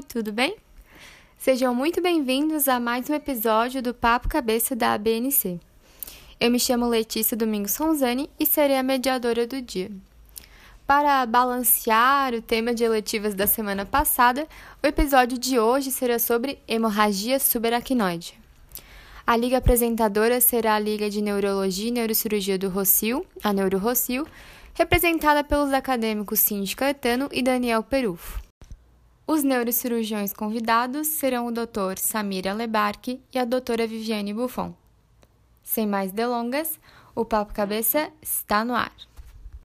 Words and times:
Oi, 0.00 0.04
tudo 0.08 0.32
bem? 0.32 0.56
Sejam 1.36 1.74
muito 1.74 2.00
bem-vindos 2.00 2.68
a 2.68 2.80
mais 2.80 3.10
um 3.10 3.14
episódio 3.14 3.82
do 3.82 3.92
Papo 3.92 4.30
Cabeça 4.30 4.74
da 4.74 4.94
ABNC. 4.94 5.60
Eu 6.40 6.50
me 6.50 6.58
chamo 6.58 6.88
Letícia 6.88 7.36
Domingos 7.36 7.76
Ronzani 7.76 8.30
e 8.40 8.46
serei 8.46 8.78
a 8.78 8.82
mediadora 8.82 9.46
do 9.46 9.60
dia. 9.60 9.90
Para 10.86 11.26
balancear 11.26 12.32
o 12.32 12.40
tema 12.40 12.72
de 12.72 12.82
eletivas 12.82 13.34
da 13.34 13.46
semana 13.46 13.84
passada, 13.84 14.48
o 14.82 14.86
episódio 14.86 15.36
de 15.36 15.58
hoje 15.58 15.90
será 15.90 16.18
sobre 16.18 16.58
hemorragia 16.66 17.38
subaracnoide. 17.38 18.40
A 19.26 19.36
liga 19.36 19.58
apresentadora 19.58 20.40
será 20.40 20.76
a 20.76 20.80
Liga 20.80 21.10
de 21.10 21.20
Neurologia 21.20 21.88
e 21.88 21.92
Neurocirurgia 21.92 22.56
do 22.56 22.70
Rocio, 22.70 23.26
a 23.44 23.52
Neuro 23.52 23.76
Rocio, 23.76 24.26
representada 24.72 25.44
pelos 25.44 25.74
acadêmicos 25.74 26.40
Cindy 26.40 26.74
Caetano 26.74 27.28
e 27.30 27.42
Daniel 27.42 27.82
Perufo. 27.82 28.49
Os 29.32 29.44
neurocirurgiões 29.44 30.32
convidados 30.32 31.06
serão 31.06 31.46
o 31.46 31.52
Dr. 31.52 31.98
Samir 31.98 32.48
Alebarque 32.48 33.22
e 33.32 33.38
a 33.38 33.44
doutora 33.44 33.86
Viviane 33.86 34.34
Buffon. 34.34 34.74
Sem 35.62 35.86
mais 35.86 36.10
delongas, 36.10 36.80
o 37.14 37.24
Papo 37.24 37.54
Cabeça 37.54 38.10
está 38.20 38.64
no 38.64 38.74
ar. 38.74 38.90